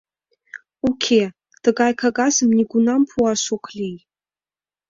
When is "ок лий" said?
3.55-3.97